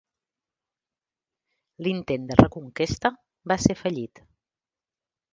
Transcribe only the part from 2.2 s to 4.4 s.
de reconquesta va ser fallit.